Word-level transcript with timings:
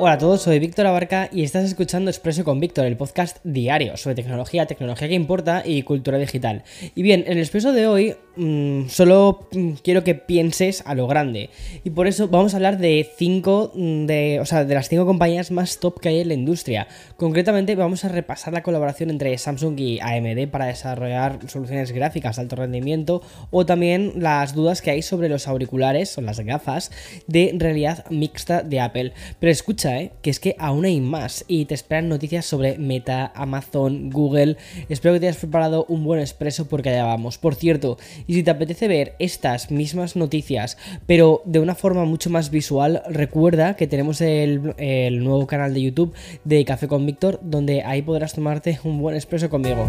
Hola 0.00 0.12
a 0.12 0.18
todos, 0.18 0.42
soy 0.42 0.60
Víctor 0.60 0.86
Abarca 0.86 1.28
y 1.32 1.42
estás 1.42 1.64
escuchando 1.64 2.08
Expreso 2.08 2.44
con 2.44 2.60
Víctor, 2.60 2.86
el 2.86 2.96
podcast 2.96 3.38
diario 3.42 3.96
sobre 3.96 4.14
tecnología, 4.14 4.64
tecnología 4.64 5.08
que 5.08 5.14
importa 5.14 5.64
y 5.66 5.82
cultura 5.82 6.18
digital. 6.18 6.62
Y 6.94 7.02
bien, 7.02 7.24
en 7.26 7.32
el 7.32 7.38
Expreso 7.38 7.72
de 7.72 7.88
hoy 7.88 8.14
mmm, 8.36 8.86
solo 8.86 9.48
mm, 9.50 9.72
quiero 9.82 10.04
que 10.04 10.14
pienses 10.14 10.84
a 10.86 10.94
lo 10.94 11.08
grande 11.08 11.50
y 11.82 11.90
por 11.90 12.06
eso 12.06 12.28
vamos 12.28 12.54
a 12.54 12.58
hablar 12.58 12.78
de 12.78 13.10
cinco 13.16 13.72
mm, 13.74 14.06
de, 14.06 14.38
o 14.40 14.46
sea, 14.46 14.64
de 14.64 14.72
las 14.72 14.88
cinco 14.88 15.04
compañías 15.04 15.50
más 15.50 15.80
top 15.80 15.98
que 15.98 16.10
hay 16.10 16.20
en 16.20 16.28
la 16.28 16.34
industria. 16.34 16.86
Concretamente 17.16 17.74
vamos 17.74 18.04
a 18.04 18.08
repasar 18.08 18.52
la 18.52 18.62
colaboración 18.62 19.10
entre 19.10 19.36
Samsung 19.36 19.80
y 19.80 19.98
AMD 19.98 20.46
para 20.48 20.66
desarrollar 20.66 21.40
soluciones 21.48 21.90
gráficas 21.90 22.36
de 22.36 22.42
alto 22.42 22.54
rendimiento 22.54 23.20
o 23.50 23.66
también 23.66 24.12
las 24.18 24.54
dudas 24.54 24.80
que 24.80 24.92
hay 24.92 25.02
sobre 25.02 25.28
los 25.28 25.48
auriculares 25.48 26.16
o 26.18 26.20
las 26.20 26.38
gafas 26.38 26.92
de 27.26 27.52
realidad 27.58 28.04
mixta 28.10 28.62
de 28.62 28.78
Apple. 28.78 29.12
Pero 29.40 29.50
escucha 29.50 29.87
¿eh? 29.96 30.12
que 30.22 30.30
es 30.30 30.40
que 30.40 30.56
aún 30.58 30.84
hay 30.84 31.00
más 31.00 31.44
y 31.48 31.64
te 31.64 31.74
esperan 31.74 32.08
noticias 32.08 32.44
sobre 32.44 32.78
Meta, 32.78 33.32
Amazon, 33.34 34.10
Google. 34.10 34.56
Espero 34.88 35.14
que 35.14 35.20
te 35.20 35.28
hayas 35.28 35.40
preparado 35.40 35.86
un 35.88 36.04
buen 36.04 36.20
expreso 36.20 36.68
porque 36.68 36.90
allá 36.90 37.04
vamos. 37.04 37.38
Por 37.38 37.54
cierto, 37.54 37.98
y 38.26 38.34
si 38.34 38.42
te 38.42 38.50
apetece 38.50 38.88
ver 38.88 39.14
estas 39.18 39.70
mismas 39.70 40.16
noticias, 40.16 40.76
pero 41.06 41.42
de 41.44 41.60
una 41.60 41.74
forma 41.74 42.04
mucho 42.04 42.30
más 42.30 42.50
visual, 42.50 43.02
recuerda 43.08 43.74
que 43.74 43.86
tenemos 43.86 44.20
el, 44.20 44.74
el 44.78 45.22
nuevo 45.24 45.46
canal 45.46 45.72
de 45.74 45.82
YouTube 45.82 46.14
de 46.44 46.64
Café 46.64 46.88
con 46.88 47.06
Víctor, 47.06 47.40
donde 47.42 47.82
ahí 47.82 48.02
podrás 48.02 48.34
tomarte 48.34 48.78
un 48.84 49.00
buen 49.00 49.16
expreso 49.16 49.48
conmigo. 49.48 49.88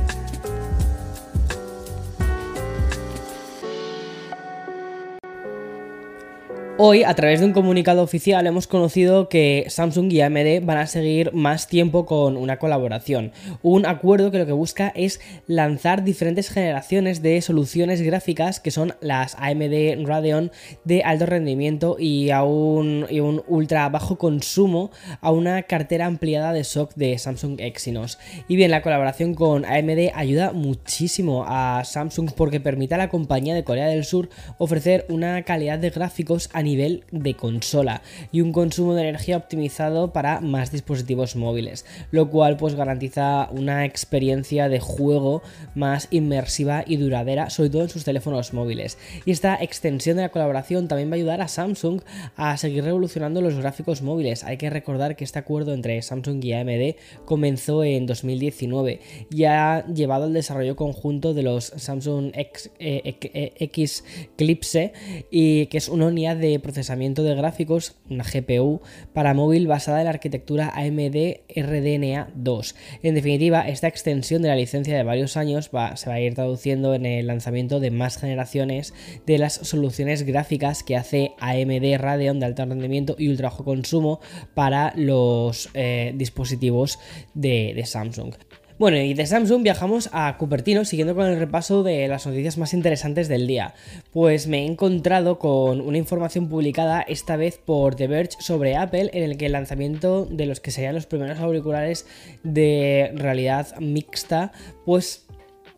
Hoy, 6.81 7.03
a 7.03 7.13
través 7.13 7.41
de 7.41 7.45
un 7.45 7.51
comunicado 7.51 8.01
oficial, 8.01 8.47
hemos 8.47 8.65
conocido 8.65 9.27
que 9.27 9.65
Samsung 9.67 10.13
y 10.13 10.21
AMD 10.21 10.63
van 10.63 10.77
a 10.77 10.87
seguir 10.87 11.33
más 11.33 11.67
tiempo 11.67 12.05
con 12.05 12.37
una 12.37 12.57
colaboración. 12.57 13.33
Un 13.61 13.85
acuerdo 13.85 14.31
que 14.31 14.37
lo 14.37 14.45
que 14.45 14.53
busca 14.53 14.87
es 14.95 15.19
lanzar 15.45 16.05
diferentes 16.05 16.49
generaciones 16.49 17.21
de 17.21 17.41
soluciones 17.41 18.01
gráficas 18.01 18.61
que 18.61 18.71
son 18.71 18.93
las 19.01 19.35
AMD 19.39 20.05
Radeon 20.05 20.53
de 20.85 21.03
alto 21.03 21.25
rendimiento 21.25 21.97
y 21.99 22.29
a 22.29 22.43
un, 22.43 23.07
y 23.09 23.19
un 23.19 23.43
ultra 23.49 23.89
bajo 23.89 24.17
consumo 24.17 24.89
a 25.19 25.31
una 25.31 25.63
cartera 25.63 26.05
ampliada 26.05 26.53
de 26.53 26.63
SOC 26.63 26.93
de 26.95 27.17
Samsung 27.17 27.59
Exynos. 27.59 28.19
Y 28.47 28.55
bien, 28.55 28.71
la 28.71 28.83
colaboración 28.83 29.33
con 29.33 29.65
AMD 29.65 30.11
ayuda 30.15 30.53
muchísimo 30.53 31.43
a 31.45 31.83
Samsung 31.83 32.31
porque 32.37 32.61
permite 32.61 32.95
a 32.95 32.99
la 32.99 33.09
compañía 33.09 33.53
de 33.53 33.65
Corea 33.65 33.87
del 33.87 34.05
Sur 34.05 34.29
ofrecer 34.57 35.05
una 35.09 35.43
calidad 35.43 35.77
de 35.77 35.89
gráficos 35.89 36.49
a 36.53 36.68
de 36.75 37.33
consola 37.35 38.01
y 38.31 38.41
un 38.41 38.51
consumo 38.51 38.93
de 38.93 39.01
energía 39.01 39.37
optimizado 39.37 40.13
para 40.13 40.41
más 40.41 40.71
dispositivos 40.71 41.35
móviles, 41.35 41.85
lo 42.11 42.29
cual 42.29 42.57
pues 42.57 42.75
garantiza 42.75 43.49
una 43.51 43.85
experiencia 43.85 44.69
de 44.69 44.79
juego 44.79 45.41
más 45.75 46.07
inmersiva 46.11 46.83
y 46.85 46.97
duradera, 46.97 47.49
sobre 47.49 47.69
todo 47.69 47.83
en 47.83 47.89
sus 47.89 48.03
teléfonos 48.03 48.53
móviles. 48.53 48.97
Y 49.25 49.31
esta 49.31 49.55
extensión 49.61 50.17
de 50.17 50.23
la 50.23 50.29
colaboración 50.29 50.87
también 50.87 51.09
va 51.09 51.13
a 51.13 51.15
ayudar 51.15 51.41
a 51.41 51.47
Samsung 51.47 52.01
a 52.35 52.57
seguir 52.57 52.83
revolucionando 52.83 53.41
los 53.41 53.55
gráficos 53.55 54.01
móviles. 54.01 54.43
Hay 54.43 54.57
que 54.57 54.69
recordar 54.69 55.15
que 55.15 55.23
este 55.23 55.39
acuerdo 55.39 55.73
entre 55.73 56.01
Samsung 56.01 56.43
y 56.43 56.53
AMD 56.53 56.95
comenzó 57.25 57.83
en 57.83 58.05
2019 58.05 58.99
y 59.31 59.43
ha 59.45 59.85
llevado 59.87 60.25
al 60.25 60.33
desarrollo 60.33 60.75
conjunto 60.75 61.33
de 61.33 61.43
los 61.43 61.65
Samsung 61.65 62.31
X, 62.33 62.71
eh, 62.79 63.53
X 63.59 64.03
Clipse 64.35 64.93
y 65.31 65.67
que 65.67 65.77
es 65.77 65.89
una 65.89 66.07
unidad 66.07 66.37
de 66.37 66.58
procesamiento 66.61 67.23
de 67.23 67.35
gráficos, 67.35 67.97
una 68.09 68.23
GPU, 68.23 68.81
para 69.13 69.33
móvil 69.33 69.67
basada 69.67 69.99
en 69.99 70.05
la 70.05 70.11
arquitectura 70.11 70.71
AMD 70.75 71.41
RDNA 71.55 72.29
2. 72.35 72.75
En 73.03 73.15
definitiva, 73.15 73.67
esta 73.67 73.87
extensión 73.87 74.41
de 74.41 74.47
la 74.47 74.55
licencia 74.55 74.95
de 74.95 75.03
varios 75.03 75.35
años 75.35 75.69
va, 75.75 75.97
se 75.97 76.09
va 76.09 76.15
a 76.15 76.21
ir 76.21 76.35
traduciendo 76.35 76.93
en 76.93 77.05
el 77.05 77.27
lanzamiento 77.27 77.79
de 77.79 77.91
más 77.91 78.17
generaciones 78.17 78.93
de 79.25 79.37
las 79.37 79.53
soluciones 79.53 80.23
gráficas 80.23 80.83
que 80.83 80.95
hace 80.95 81.33
AMD 81.39 81.97
Radeon 81.97 82.39
de 82.39 82.45
alto 82.45 82.65
rendimiento 82.65 83.15
y 83.17 83.27
ultra 83.29 83.49
bajo 83.49 83.63
consumo 83.63 84.19
para 84.53 84.93
los 84.95 85.69
eh, 85.73 86.13
dispositivos 86.15 86.99
de, 87.33 87.73
de 87.75 87.85
Samsung. 87.85 88.35
Bueno, 88.79 88.95
y 88.95 89.13
de 89.13 89.25
Samsung 89.25 89.61
viajamos 89.61 90.09
a 90.13 90.37
Cupertino 90.37 90.85
siguiendo 90.85 91.13
con 91.13 91.25
el 91.25 91.37
repaso 91.37 91.83
de 91.83 92.07
las 92.07 92.25
noticias 92.25 92.57
más 92.57 92.73
interesantes 92.73 93.27
del 93.27 93.45
día. 93.45 93.73
Pues 94.13 94.47
me 94.47 94.59
he 94.59 94.65
encontrado 94.65 95.37
con 95.37 95.81
una 95.81 95.97
información 95.97 96.47
publicada 96.47 97.01
esta 97.01 97.35
vez 97.35 97.57
por 97.57 97.95
The 97.95 98.07
Verge 98.07 98.37
sobre 98.39 98.77
Apple 98.77 99.09
en 99.11 99.23
el 99.23 99.35
que 99.35 99.47
el 99.47 99.51
lanzamiento 99.51 100.25
de 100.25 100.45
los 100.45 100.61
que 100.61 100.71
serían 100.71 100.95
los 100.95 101.07
primeros 101.07 101.39
auriculares 101.39 102.07
de 102.43 103.11
realidad 103.15 103.75
mixta 103.81 104.53
pues 104.85 105.27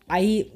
hay 0.08 0.52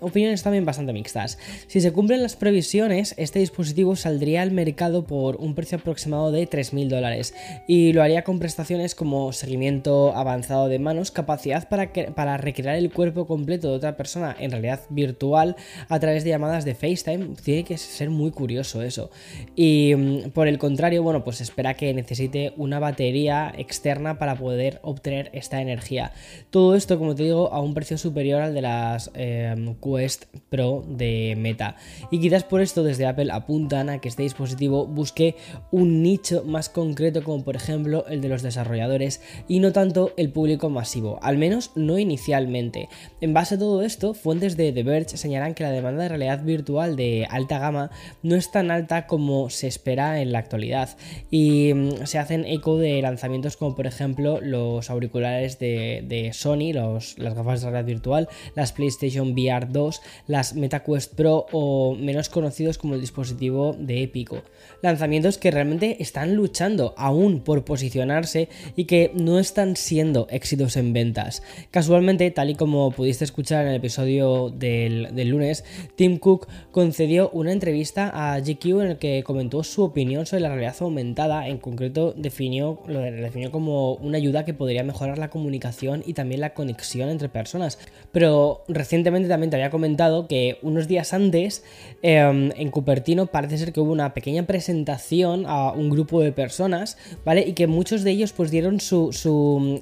opiniones 0.00 0.42
también 0.42 0.64
bastante 0.64 0.92
mixtas. 0.92 1.38
Si 1.66 1.80
se 1.80 1.92
cumplen 1.92 2.22
las 2.22 2.36
previsiones, 2.36 3.14
este 3.16 3.38
dispositivo 3.38 3.96
saldría 3.96 4.42
al 4.42 4.52
mercado 4.52 5.04
por 5.06 5.36
un 5.36 5.54
precio 5.54 5.78
aproximado 5.78 6.30
de 6.30 6.48
3.000 6.48 6.88
dólares 6.88 7.34
y 7.66 7.92
lo 7.92 8.02
haría 8.02 8.24
con 8.24 8.38
prestaciones 8.38 8.94
como 8.94 9.32
seguimiento 9.32 10.14
avanzado 10.14 10.68
de 10.68 10.78
manos, 10.78 11.10
capacidad 11.10 11.68
para, 11.68 11.92
para 12.14 12.36
recrear 12.36 12.76
el 12.76 12.92
cuerpo 12.92 13.26
completo 13.26 13.70
de 13.70 13.76
otra 13.76 13.96
persona 13.96 14.36
en 14.38 14.50
realidad 14.50 14.80
virtual 14.90 15.56
a 15.88 15.98
través 15.98 16.24
de 16.24 16.30
llamadas 16.30 16.64
de 16.64 16.74
FaceTime. 16.74 17.36
Tiene 17.42 17.64
que 17.64 17.78
ser 17.78 18.10
muy 18.10 18.30
curioso 18.30 18.82
eso. 18.82 19.10
Y 19.54 19.94
mm, 19.96 20.30
por 20.30 20.48
el 20.48 20.58
contrario, 20.58 21.02
bueno, 21.02 21.24
pues 21.24 21.40
espera 21.40 21.74
que 21.74 21.92
necesite 21.94 22.52
una 22.56 22.78
batería 22.78 23.52
externa 23.56 24.18
para 24.18 24.36
poder 24.36 24.80
obtener 24.82 25.30
esta 25.32 25.60
energía. 25.60 26.12
Todo 26.50 26.74
esto, 26.74 26.98
como 26.98 27.14
te 27.14 27.24
digo, 27.24 27.52
a 27.52 27.60
un 27.60 27.74
precio 27.74 27.98
superior 27.98 28.42
al 28.42 28.54
de 28.54 28.62
la 28.62 28.65
Em, 29.14 29.74
Quest 29.76 30.24
Pro 30.48 30.84
de 30.88 31.34
Meta. 31.36 31.76
Y 32.10 32.20
quizás 32.20 32.44
por 32.44 32.60
esto 32.60 32.82
desde 32.82 33.06
Apple 33.06 33.30
apuntan 33.32 33.90
a 33.90 33.98
que 34.00 34.08
este 34.08 34.22
dispositivo 34.22 34.86
busque 34.86 35.36
un 35.70 36.02
nicho 36.02 36.44
más 36.44 36.68
concreto 36.68 37.22
como 37.22 37.44
por 37.44 37.56
ejemplo 37.56 38.04
el 38.08 38.20
de 38.20 38.28
los 38.28 38.42
desarrolladores 38.42 39.20
y 39.48 39.60
no 39.60 39.72
tanto 39.72 40.12
el 40.16 40.30
público 40.30 40.70
masivo, 40.70 41.18
al 41.22 41.38
menos 41.38 41.72
no 41.74 41.98
inicialmente. 41.98 42.88
En 43.20 43.34
base 43.34 43.56
a 43.56 43.58
todo 43.58 43.82
esto, 43.82 44.14
fuentes 44.14 44.56
de 44.56 44.72
The 44.72 44.82
Verge 44.82 45.16
señalan 45.16 45.54
que 45.54 45.64
la 45.64 45.70
demanda 45.70 46.02
de 46.02 46.08
realidad 46.08 46.42
virtual 46.42 46.96
de 46.96 47.26
alta 47.30 47.58
gama 47.58 47.90
no 48.22 48.36
es 48.36 48.50
tan 48.50 48.70
alta 48.70 49.06
como 49.06 49.50
se 49.50 49.66
espera 49.66 50.20
en 50.20 50.32
la 50.32 50.38
actualidad 50.38 50.96
y 51.30 51.72
mm, 51.74 52.06
se 52.06 52.18
hacen 52.18 52.44
eco 52.44 52.78
de 52.78 53.00
lanzamientos 53.02 53.56
como 53.56 53.74
por 53.74 53.86
ejemplo 53.86 54.40
los 54.40 54.90
auriculares 54.90 55.58
de, 55.58 56.30
Sony, 56.32 56.72
los, 56.72 57.18
las 57.18 57.34
gafas 57.34 57.60
de 57.60 57.70
realidad 57.70 57.86
virtual, 57.86 58.28
las 58.56 58.72
PlayStation 58.72 59.32
VR 59.32 59.68
2, 59.70 60.02
las 60.26 60.56
MetaQuest 60.56 61.14
Pro 61.14 61.46
o 61.52 61.94
menos 61.94 62.28
conocidos 62.28 62.78
como 62.78 62.94
el 62.94 63.00
dispositivo 63.00 63.76
de 63.78 64.02
Epico. 64.02 64.42
Lanzamientos 64.82 65.38
que 65.38 65.52
realmente 65.52 66.02
están 66.02 66.34
luchando 66.34 66.94
aún 66.96 67.40
por 67.40 67.64
posicionarse 67.64 68.48
y 68.74 68.86
que 68.86 69.12
no 69.14 69.38
están 69.38 69.76
siendo 69.76 70.26
éxitos 70.30 70.76
en 70.76 70.92
ventas. 70.92 71.42
Casualmente, 71.70 72.30
tal 72.30 72.50
y 72.50 72.54
como 72.56 72.90
pudiste 72.90 73.24
escuchar 73.24 73.62
en 73.62 73.70
el 73.70 73.76
episodio 73.76 74.50
del, 74.50 75.28
lunes, 75.28 75.64
Tim 75.94 76.18
Cook 76.18 76.48
concedió 76.72 77.30
una 77.30 77.52
entrevista 77.52 78.10
a 78.14 78.40
GQ 78.40 78.64
en 78.80 78.86
el 78.86 78.98
que 78.98 79.22
comentó 79.22 79.62
su 79.62 79.82
opinión 79.82 80.24
sobre 80.24 80.42
la 80.42 80.48
realidad 80.48 80.76
aumentada, 80.80 81.46
en 81.48 81.58
concreto 81.58 82.14
definió, 82.16 82.80
lo 82.86 83.00
definió 83.00 83.50
como 83.50 83.94
una 83.94 84.16
ayuda 84.16 84.44
que 84.44 84.54
podría 84.54 84.82
mejorar 84.82 85.18
la 85.18 85.28
comunicación 85.28 86.02
y 86.06 86.14
también 86.14 86.40
la 86.40 86.54
conexión 86.54 87.10
entre 87.10 87.28
personas. 87.28 87.78
Pero 88.12 88.45
recientemente 88.68 89.28
también 89.28 89.50
te 89.50 89.56
había 89.56 89.70
comentado 89.70 90.26
que 90.26 90.58
unos 90.62 90.88
días 90.88 91.12
antes 91.12 91.64
em, 92.02 92.50
en 92.56 92.70
Cupertino 92.70 93.26
parece 93.26 93.58
ser 93.58 93.72
que 93.72 93.80
hubo 93.80 93.92
una 93.92 94.14
pequeña 94.14 94.46
presentación 94.46 95.44
a 95.46 95.72
un 95.72 95.90
grupo 95.90 96.20
de 96.20 96.32
personas, 96.32 96.96
¿vale? 97.24 97.42
Y 97.46 97.52
que 97.52 97.66
muchos 97.66 98.02
de 98.04 98.10
ellos 98.10 98.32
pues 98.32 98.50
dieron 98.50 98.78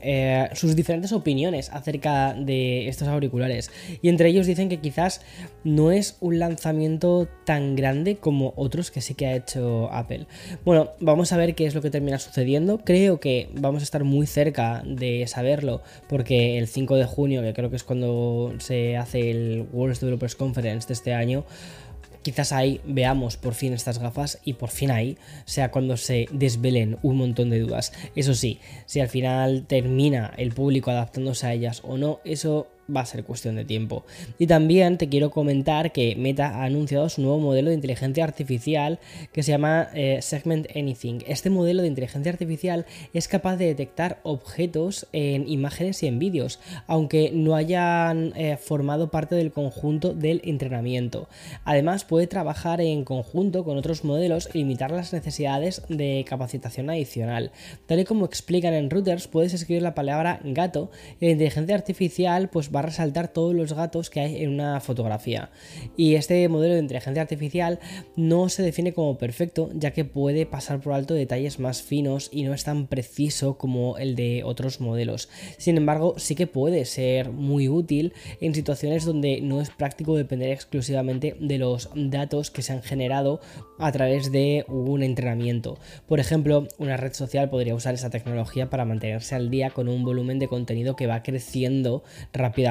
eh, 0.03 0.49
sus 0.53 0.77
diferentes 0.77 1.13
opiniones 1.13 1.71
acerca 1.71 2.35
de 2.35 2.89
estos 2.89 3.09
auriculares. 3.09 3.71
Y 4.03 4.09
entre 4.09 4.29
ellos 4.29 4.47
dicen 4.47 4.69
que 4.69 4.79
quizás 4.79 5.21
no 5.65 5.91
es 5.93 6.17
un 6.21 6.39
lanzamiento 6.39 7.29
tan 7.45 7.77
grande 7.77 8.17
como 8.17 8.53
otros 8.57 8.91
que 8.91 9.01
sí 9.01 9.15
que 9.15 9.27
ha 9.27 9.37
hecho 9.37 9.91
Apple. 9.93 10.27
Bueno, 10.65 10.91
vamos 11.01 11.33
a 11.33 11.37
ver 11.37 11.55
qué 11.55 11.67
es 11.67 11.75
lo 11.75 11.83
que 11.83 11.91
termina 11.91 12.19
sucediendo. 12.19 12.79
Creo 12.79 13.21
que 13.21 13.49
vamos 13.55 13.83
a 13.83 13.85
estar 13.85 14.05
muy 14.05 14.27
cerca 14.27 14.83
de 14.87 15.27
saberlo 15.27 15.83
porque 16.09 16.59
el 16.59 16.69
5 16.69 16.97
de 16.97 17.05
junio, 17.05 17.43
que 17.43 17.53
creo 17.53 17.71
que 17.71 17.77
es 17.77 17.85
cuando 17.85 18.54
se 18.61 18.97
hace 18.97 19.31
el 19.31 19.67
World 19.73 19.99
Developers 19.99 20.35
Conference 20.35 20.89
de 20.89 20.95
este 20.95 21.15
año, 21.15 21.45
quizás 22.25 22.53
ahí 22.53 22.81
veamos 22.87 23.37
por 23.37 23.55
fin 23.55 23.75
estas 23.75 23.99
gafas 23.99 24.41
y 24.45 24.55
por 24.55 24.71
fin 24.71 24.91
ahí 24.91 25.19
sea 25.45 25.71
cuando 25.71 25.97
se 25.97 26.27
desvelen 26.33 26.97
un 27.03 27.19
montón 27.19 27.51
de 27.51 27.61
dudas. 27.61 27.93
Eso 28.17 28.35
sí, 28.35 28.59
si 28.87 29.01
al 29.01 29.09
final 29.09 29.67
termina 29.67 30.33
el 30.37 30.53
público 30.53 30.91
adaptándose 30.91 31.47
a 31.47 31.53
ellas 31.53 31.83
o 31.85 31.99
no, 31.99 32.21
eso 32.25 32.67
va 32.95 33.01
a 33.01 33.07
ser 33.07 33.25
cuestión 33.25 33.57
de 33.57 33.65
tiempo. 33.65 34.05
Y 34.39 34.47
también 34.47 34.99
te 34.99 35.09
quiero 35.09 35.31
comentar 35.31 35.93
que 35.93 36.17
Meta 36.17 36.49
ha 36.49 36.65
anunciado 36.65 37.09
su 37.09 37.23
nuevo 37.23 37.39
modelo 37.39 37.69
de 37.69 37.75
inteligencia 37.75 38.25
artificial 38.25 38.99
que 39.33 39.43
se 39.43 39.53
llama 39.53 39.89
eh, 39.95 40.19
Segment 40.23 40.67
Anything. 40.75 41.21
Este 41.27 41.51
modelo 41.51 41.83
de 41.83 41.89
inteligencia 41.89 42.33
artificial 42.33 42.87
es 43.13 43.29
capaz 43.29 43.57
de 43.57 43.67
detectar 43.67 44.21
objetos 44.23 45.07
en 45.13 45.49
imágenes 45.49 46.03
y 46.03 46.07
en 46.07 46.19
vídeos, 46.19 46.61
aunque 46.87 47.31
no 47.33 47.55
hayan 47.55 48.33
eh, 48.37 48.57
formado 48.57 49.11
parte 49.11 49.35
del 49.35 49.53
conjunto 49.53 50.15
del 50.15 50.41
entrenamiento. 50.45 51.29
Además, 51.65 52.05
puede 52.05 52.27
trabajar 52.27 52.81
en 52.81 53.05
conjunto 53.05 53.65
con 53.65 53.77
otros 53.77 54.05
modelos 54.05 54.49
y 54.53 54.59
limitar 54.59 54.91
las 54.91 55.13
necesidades 55.13 55.83
de 55.89 56.25
capacitación 56.29 56.91
adicional. 56.91 57.53
Tal 57.87 58.01
y 58.01 58.05
como 58.05 58.25
explican 58.25 58.75
en 58.75 58.91
Routers, 58.91 59.29
puedes 59.29 59.55
escribir 59.55 59.83
la 59.83 59.95
palabra 59.95 60.41
gato 60.45 60.91
y 61.21 61.27
la 61.27 61.33
inteligencia 61.33 61.75
artificial 61.75 62.49
pues 62.49 62.71
va 62.75 62.81
a 62.81 62.85
resaltar 62.85 63.29
todos 63.29 63.55
los 63.55 63.73
gatos 63.73 64.11
que 64.11 64.21
hay 64.21 64.43
en 64.43 64.51
una 64.51 64.81
fotografía. 64.81 65.51
Y 65.97 66.15
este 66.15 66.49
modelo 66.49 66.75
de 66.75 66.81
inteligencia 66.81 67.23
artificial 67.23 67.79
no 68.17 68.49
se 68.49 68.63
define 68.63 68.93
como 68.93 69.19
perfecto, 69.19 69.71
ya 69.75 69.93
que 69.93 70.05
puede 70.05 70.47
pasar 70.47 70.81
por 70.81 70.93
alto 70.93 71.15
detalles 71.15 71.59
más 71.59 71.83
finos 71.83 72.31
y 72.33 72.43
no 72.43 72.55
es 72.55 72.65
tan 72.65 72.87
preciso 72.87 73.57
como 73.59 73.99
el 73.99 74.17
de 74.17 74.43
otros 74.45 74.81
modelos. 74.81 75.29
Sin 75.59 75.77
embargo, 75.77 76.15
sí 76.17 76.35
que 76.35 76.47
puede 76.47 76.85
ser 76.85 77.31
muy 77.31 77.69
útil 77.69 78.13
en 78.41 78.55
situaciones 78.55 79.05
donde 79.05 79.41
no 79.41 79.61
es 79.61 79.71
práctico 79.71 80.17
depender 80.17 80.51
exclusivamente 80.51 81.37
de 81.41 81.59
los 81.59 81.91
datos 81.95 82.51
que 82.51 82.63
se 82.63 82.73
han 82.73 82.83
generado 82.83 83.41
a 83.79 83.93
través 83.93 84.33
de 84.33 84.65
un 84.69 85.03
entrenamiento. 85.03 85.79
Por 86.07 86.21
ejemplo, 86.21 86.67
una 86.79 86.97
red 86.97 87.13
social 87.13 87.51
podría 87.51 87.75
usar 87.75 87.95
esa 87.95 88.11
tecnología 88.11 88.71
para 88.71 88.85
mantenerse 88.85 89.35
al 89.35 89.51
día 89.51 89.71
con 89.71 89.89
un 89.89 90.05
volumen 90.05 90.39
de 90.39 90.49
contenido 90.49 90.97
que 90.97 91.07
va 91.07 91.23
creciendo 91.23 92.03
rápidamente. 92.33 92.64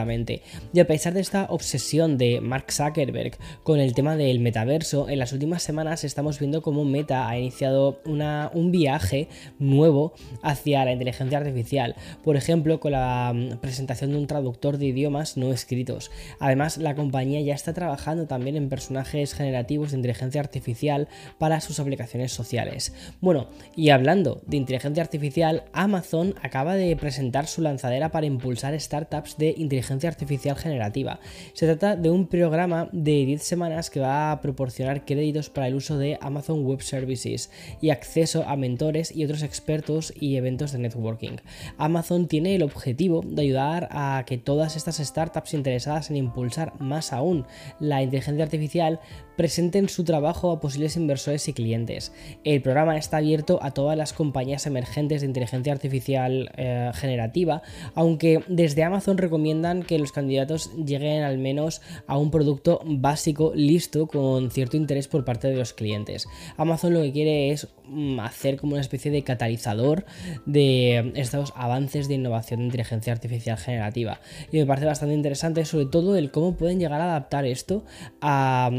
Y 0.74 0.80
a 0.80 0.88
pesar 0.88 1.14
de 1.14 1.22
esta 1.22 1.46
obsesión 1.50 2.18
de 2.18 2.42
Mark 2.42 2.72
Zuckerberg 2.72 3.38
con 3.62 3.80
el 3.80 3.94
tema 3.94 4.16
del 4.16 4.40
metaverso, 4.40 5.08
en 5.08 5.20
las 5.20 5.34
últimas 5.34 5.62
semanas 5.62 6.04
estamos 6.04 6.40
viendo 6.40 6.64
cómo 6.64 6.84
Meta 6.84 7.30
ha 7.30 7.38
iniciado 7.38 8.02
un 8.06 8.72
viaje 8.72 9.28
nuevo 9.60 10.14
hacia 10.42 10.84
la 10.84 10.94
inteligencia 10.94 11.38
artificial. 11.38 11.96
Por 12.24 12.38
ejemplo, 12.38 12.80
con 12.80 12.94
la 12.94 13.34
mm, 13.36 13.58
presentación 13.58 14.12
de 14.12 14.18
un 14.18 14.26
traductor 14.26 14.80
de 14.80 14.88
idiomas 14.88 15.38
no 15.38 15.54
escritos. 15.54 16.10
Además, 16.40 16.78
la 16.78 16.96
compañía 16.96 17.42
ya 17.42 17.54
está 17.54 17.74
trabajando 17.74 18.26
también 18.26 18.56
en 18.56 18.70
personajes 18.70 19.36
generativos 19.36 19.92
de 19.92 19.98
inteligencia 19.98 20.42
artificial 20.42 21.08
para 21.38 21.62
sus 21.62 21.80
aplicaciones 21.80 22.32
sociales. 22.32 22.94
Bueno, 23.22 23.48
y 23.76 23.90
hablando 23.90 24.42
de 24.48 24.58
inteligencia 24.58 25.04
artificial, 25.04 25.66
Amazon 25.72 26.34
acaba 26.42 26.74
de 26.74 26.96
presentar 26.96 27.46
su 27.46 27.62
lanzadera 27.62 28.10
para 28.10 28.26
impulsar 28.26 28.80
startups 28.80 29.38
de 29.38 29.54
inteligencia 29.56 29.83
artificial 29.92 30.56
generativa. 30.56 31.20
Se 31.54 31.66
trata 31.66 31.96
de 31.96 32.10
un 32.10 32.28
programa 32.28 32.90
de 32.92 33.26
10 33.26 33.42
semanas 33.42 33.90
que 33.90 34.00
va 34.00 34.32
a 34.32 34.42
proporcionar 34.42 35.06
créditos 35.06 35.50
para 35.50 35.68
el 35.68 35.76
uso 35.76 35.98
de 35.98 36.18
Amazon 36.22 36.66
Web 36.66 36.82
Services 36.82 37.52
y 37.82 37.90
acceso 37.90 38.44
a 38.48 38.56
mentores 38.56 39.16
y 39.16 39.24
otros 39.26 39.44
expertos 39.44 40.14
y 40.20 40.36
eventos 40.36 40.72
de 40.72 40.80
networking. 40.80 41.38
Amazon 41.78 42.28
tiene 42.28 42.56
el 42.56 42.64
objetivo 42.64 43.22
de 43.26 43.42
ayudar 43.42 43.90
a 43.92 44.24
que 44.26 44.38
todas 44.38 44.76
estas 44.76 44.98
startups 44.98 45.54
interesadas 45.54 46.10
en 46.10 46.18
impulsar 46.18 46.80
más 46.80 47.14
aún 47.14 47.46
la 47.80 48.02
inteligencia 48.02 48.44
artificial 48.44 49.00
presenten 49.36 49.90
su 49.90 50.04
trabajo 50.04 50.52
a 50.52 50.60
posibles 50.60 50.96
inversores 50.96 51.48
y 51.48 51.54
clientes. 51.54 52.12
El 52.44 52.62
programa 52.62 52.98
está 52.98 53.18
abierto 53.18 53.60
a 53.62 53.72
todas 53.72 53.98
las 53.98 54.14
compañías 54.14 54.66
emergentes 54.66 55.22
de 55.22 55.28
inteligencia 55.28 55.74
artificial 55.74 56.52
eh, 56.58 56.92
generativa, 56.94 57.62
aunque 57.96 58.44
desde 58.48 58.84
Amazon 58.84 59.18
recomiendan 59.18 59.84
que 59.84 60.00
los 60.00 60.12
candidatos 60.12 60.72
lleguen 60.76 61.24
al 61.24 61.38
menos 61.38 61.82
a 62.08 62.18
un 62.18 62.32
producto 62.32 62.82
básico 62.86 63.52
listo 63.56 64.08
con 64.08 64.52
cierto 64.52 64.78
interés 64.78 65.08
por 65.08 65.26
parte 65.26 65.48
de 65.48 65.56
los 65.56 65.74
clientes. 65.74 66.28
Amazon 66.58 66.94
lo 66.94 67.02
que 67.02 67.12
quiere 67.12 67.52
es 67.52 67.68
mm, 67.86 68.20
hacer 68.20 68.58
como 68.58 68.74
una 68.74 68.82
especie 68.82 69.12
de 69.12 69.24
catalizador 69.24 70.06
de 70.46 71.12
estos 71.16 71.54
avances 71.56 72.08
de 72.08 72.16
innovación 72.16 72.60
de 72.60 72.66
inteligencia 72.66 73.14
artificial 73.14 73.58
generativa. 73.58 74.20
Y 74.52 74.58
me 74.58 74.66
parece 74.66 74.86
bastante 74.86 75.16
interesante 75.16 75.66
sobre 75.66 75.86
todo 75.86 76.16
el 76.16 76.32
cómo 76.32 76.56
pueden 76.56 76.80
llegar 76.80 77.02
a 77.02 77.06
adaptar 77.06 77.46
esto 77.46 77.86
a 78.22 78.72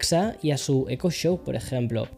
Alexa 0.00 0.36
y 0.40 0.50
a 0.52 0.56
su 0.56 0.86
Echo 0.88 1.10
Show, 1.10 1.44
por 1.44 1.54
ejemplo. 1.54 2.08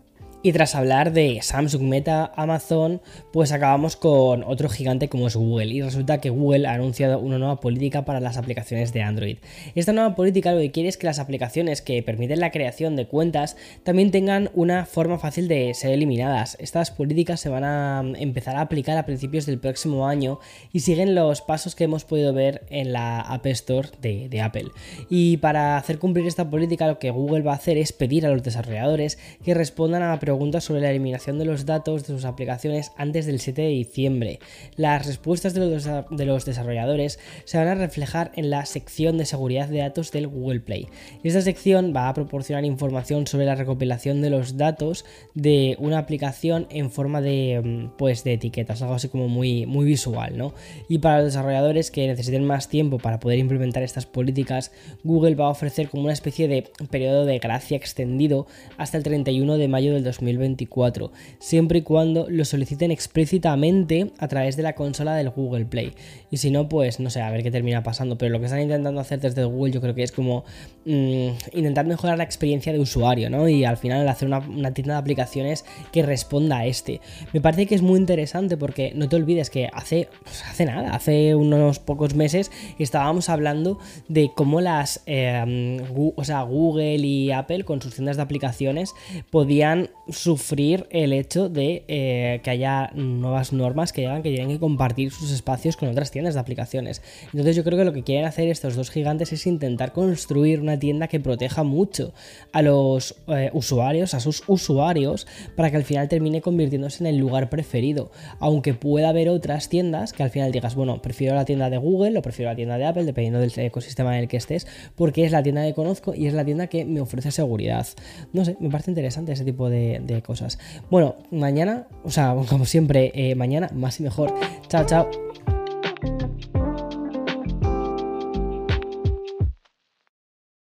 Y 0.45 0.53
tras 0.53 0.75
hablar 0.75 1.13
de 1.13 1.39
Samsung, 1.41 1.85
Meta, 1.85 2.33
Amazon, 2.35 3.01
pues 3.33 3.53
acabamos 3.53 3.95
con 3.95 4.43
otro 4.43 4.69
gigante 4.69 5.09
como 5.09 5.29
es 5.29 5.37
Google. 5.37 5.67
Y 5.67 5.83
resulta 5.83 6.21
que 6.21 6.31
Google 6.31 6.67
ha 6.67 6.73
anunciado 6.73 7.21
una 7.21 7.39
nueva 7.39 7.61
política 7.61 8.05
para 8.05 8.19
las 8.19 8.37
aplicaciones 8.37 8.93
de 8.93 9.03
Android. 9.03 9.37
Esta 9.77 9.93
nueva 9.93 10.17
política 10.17 10.51
lo 10.51 10.59
que 10.59 10.73
quiere 10.73 10.89
es 10.89 10.97
que 10.97 11.07
las 11.07 11.21
aplicaciones 11.21 11.81
que 11.81 12.03
permiten 12.03 12.41
la 12.41 12.51
creación 12.51 12.97
de 12.97 13.07
cuentas 13.07 13.57
también 13.85 14.11
tengan 14.11 14.51
una 14.55 14.85
forma 14.85 15.17
fácil 15.21 15.47
de 15.47 15.75
ser 15.75 15.93
eliminadas. 15.93 16.57
Estas 16.59 16.91
políticas 16.91 17.39
se 17.39 17.49
van 17.49 17.63
a 17.63 18.03
empezar 18.19 18.57
a 18.57 18.63
aplicar 18.63 18.99
a 18.99 19.07
principios 19.07 19.47
del 19.47 19.61
próximo 19.61 20.09
año 20.09 20.41
y 20.73 20.81
siguen 20.81 21.15
los 21.15 21.41
pasos 21.41 21.77
que 21.77 21.85
hemos 21.85 22.05
podido 22.05 22.33
ver 22.33 22.63
en 22.69 22.93
la 22.93 23.21
App 23.21 23.47
Store 23.47 23.91
de, 24.01 24.41
Apple. 24.41 24.73
Y 25.09 25.37
para 25.37 25.77
hacer 25.77 26.01
cumplir 26.01 26.27
esta 26.27 26.51
política 26.51 26.89
lo 26.89 26.99
que 26.99 27.13
Google 27.13 27.43
va 27.43 27.53
a 27.53 27.57
hacer 27.57 27.79
es 27.79 27.93
pedir 27.93 28.27
a 28.27 28.31
los 28.31 28.43
desarrolladores 28.43 29.21
que 29.45 29.55
respondan 29.55 30.03
a 30.03 30.11
la 30.11 30.19
preguntas 30.33 30.65
sobre 30.65 30.81
la 30.81 30.89
eliminación 30.89 31.39
de 31.39 31.45
los 31.45 31.67
datos 31.67 32.07
de 32.07 32.15
sus 32.15 32.25
aplicaciones 32.25 32.93
antes 32.97 33.27
del 33.27 33.39
7 33.39 33.61
de 33.61 33.69
diciembre. 33.69 34.39
Las 34.77 35.07
respuestas 35.07 35.53
de 35.53 35.61
los, 35.61 35.85
de 35.85 36.25
los 36.25 36.47
desarrolladores 36.47 37.19
se 37.45 37.59
van 37.59 37.69
a 37.69 37.75
reflejar 37.75 38.33
en 38.35 38.49
la 38.49 38.65
sección 38.65 39.19
de 39.19 39.27
seguridad 39.27 39.69
de 39.69 39.81
datos 39.81 40.11
del 40.11 40.29
Google 40.29 40.61
Play. 40.61 40.89
Esta 41.23 41.43
sección 41.43 41.93
va 41.95 42.09
a 42.09 42.15
proporcionar 42.15 42.65
información 42.65 43.27
sobre 43.27 43.45
la 43.45 43.57
recopilación 43.57 44.23
de 44.23 44.31
los 44.31 44.57
datos 44.57 45.05
de 45.35 45.77
una 45.79 45.99
aplicación 45.99 46.67
en 46.71 46.91
forma 46.91 47.21
de, 47.21 47.61
mm, 47.63 47.99
pues, 47.99 48.25
de 48.25 48.33
etiquetas, 48.33 48.81
algo 48.81 48.95
así 48.95 49.09
como 49.09 49.29
muy, 49.29 49.67
muy 49.67 49.85
visual, 49.85 50.39
¿no? 50.39 50.55
Y 50.89 50.97
para 50.97 51.19
los 51.19 51.27
desarrolladores 51.27 51.91
que 51.91 52.07
necesiten 52.07 52.47
más 52.47 52.71
tiempo 52.71 52.97
para 52.97 53.21
poder 53.21 53.39
implementar 53.39 53.83
estas 53.83 54.07
políticas, 54.07 54.73
Google 55.05 55.35
va 55.35 55.49
a 55.49 55.51
ofrecer 55.51 55.91
como 55.91 56.05
una 56.05 56.15
especie 56.15 56.49
de 56.49 56.71
periodo 56.91 57.27
de 57.27 57.39
gracia 57.39 57.77
extendido 57.77 58.47
hasta 58.79 58.97
el 58.97 59.03
31 59.03 59.59
de 59.59 59.69
mayo 59.69 59.93
del 59.93 60.05
2020 60.05 60.22
2024, 60.25 61.13
siempre 61.39 61.81
y 61.81 61.83
cuando 61.83 62.29
lo 62.29 62.45
soliciten 62.45 62.91
explícitamente 62.91 64.13
a 64.19 64.29
través 64.29 64.57
de 64.57 64.63
la 64.63 64.75
consola 64.75 65.15
del 65.15 65.31
Google 65.31 65.65
Play. 65.65 65.93
Y 66.31 66.39
si 66.39 66.51
no, 66.51 66.69
pues 66.69 67.01
no 67.01 67.11
sé, 67.11 67.21
a 67.21 67.31
ver 67.31 67.43
qué 67.43 67.51
termina 67.51 67.83
pasando. 67.83 68.17
Pero 68.19 68.33
lo 68.33 68.39
que 68.39 68.47
están 68.47 68.61
intentando 68.61 69.01
hacer 69.01 69.21
desde 69.21 69.45
Google 69.45 69.73
yo 69.73 69.81
creo 69.81 69.95
que 69.95 70.03
es 70.03 70.13
como 70.13 70.45
mm, 70.85 71.29
intentar 71.55 71.87
mejorar 71.87 72.19
la 72.19 72.25
experiencia 72.25 72.73
de 72.73 72.79
usuario, 72.79 73.31
¿no? 73.31 73.49
Y 73.49 73.65
al 73.65 73.77
final 73.77 74.09
hacer 74.09 74.29
una, 74.29 74.73
tienda 74.73 74.95
de 74.95 75.01
aplicaciones 75.01 75.65
que 75.93 76.03
responda 76.03 76.59
a 76.59 76.67
este. 76.67 77.01
Me 77.33 77.41
parece 77.41 77.67
que 77.67 77.75
es 77.75 77.83
muy 77.83 77.99
interesante 77.99 78.57
porque 78.57 78.93
no 78.95 79.09
te 79.09 79.17
olvides 79.17 79.51
que 79.51 79.69
hace, 79.73 80.09
pues 80.23 80.43
hace 80.45 80.65
nada, 80.65 80.95
hace 80.95 81.35
unos 81.35 81.79
pocos 81.79 82.15
meses 82.15 82.51
estábamos 82.79 83.29
hablando 83.29 83.79
de 84.09 84.31
cómo 84.35 84.61
las, 84.61 85.03
eh, 85.07 85.81
o 86.17 86.25
sea, 86.25 86.43
Google 86.43 86.97
y 86.97 87.31
Apple 87.31 87.65
con 87.65 87.81
sus 87.81 87.95
tiendas 87.95 88.17
de 88.17 88.23
aplicaciones 88.23 88.95
podían 89.31 89.91
sufrir 90.13 90.87
el 90.91 91.13
hecho 91.13 91.49
de 91.49 91.85
eh, 91.89 92.41
que 92.43 92.51
haya 92.51 92.91
nuevas 92.95 93.53
normas 93.53 93.93
que 93.93 94.03
llegan 94.03 94.23
que 94.23 94.31
tienen 94.31 94.49
que 94.49 94.61
compartir 94.61 95.11
sus 95.11 95.31
espacios 95.31 95.77
con 95.77 95.89
otras 95.89 96.11
tiendas 96.11 96.35
de 96.35 96.41
aplicaciones. 96.41 97.03
Entonces 97.27 97.57
yo 97.57 97.65
creo 97.65 97.79
que 97.79 97.85
lo 97.85 97.93
que 97.93 98.03
quieren 98.03 98.25
hacer 98.25 98.49
estos 98.49 98.77
dos 98.77 98.91
gigantes 98.91 99.33
es 99.33 99.47
intentar 99.47 99.93
construir 99.93 100.61
una 100.61 100.79
tienda 100.79 101.09
que 101.09 101.21
proteja 101.21 101.63
mucho 101.63 102.13
a 102.53 102.63
los 102.63 103.17
eh, 103.29 103.51
usuarios, 103.53 104.15
a 104.15 104.21
sus 104.21 104.43
usuarios, 104.47 105.27
para 105.57 105.71
que 105.71 105.77
al 105.77 105.85
final 105.85 106.09
termine 106.09 106.41
convirtiéndose 106.41 107.03
en 107.03 107.09
el 107.09 107.17
lugar 107.17 107.51
preferido. 107.51 108.11
Aunque 108.39 108.75
pueda 108.75 109.09
haber 109.09 109.29
otras 109.29 109.69
tiendas 109.69 110.13
que 110.13 110.23
al 110.23 110.31
final 110.31 110.53
digas, 110.53 110.75
bueno, 110.75 111.01
prefiero 111.03 111.35
la 111.35 111.45
tienda 111.45 111.71
de 111.71 111.79
Google 111.79 112.19
o 112.19 112.23
prefiero 112.23 112.51
la 112.51 112.57
tienda 112.57 112.79
de 112.79 112.85
Apple, 112.85 113.05
dependiendo 113.05 113.41
del 113.41 113.53
ecosistema 113.57 114.17
en 114.17 114.23
el 114.23 114.29
que 114.29 114.37
estés, 114.37 114.67
porque 114.97 115.25
es 115.25 115.33
la 115.33 115.43
tienda 115.43 115.65
que 115.65 115.75
conozco 115.75 116.15
y 116.15 116.27
es 116.27 116.35
la 116.35 116.45
tienda 116.45 116.67
que 116.67 116.85
me 116.85 117.01
ofrece 117.01 117.31
seguridad. 117.31 117.87
No 118.33 118.45
sé, 118.45 118.57
me 118.61 118.71
parece 118.71 118.91
interesante 118.91 119.33
ese 119.33 119.45
tipo 119.45 119.69
de, 119.69 120.02
de, 120.07 120.23
cosas. 120.23 120.59
Bueno, 120.91 121.17
mañana, 121.31 121.87
o 122.05 122.11
sea, 122.11 122.35
como 122.49 122.65
siempre, 122.65 123.13
eh, 123.15 123.35
mañana 123.35 123.69
más 123.75 124.01
y 124.01 124.03
mejor. 124.03 124.35
Chao, 124.69 124.85
chao. 124.87 125.11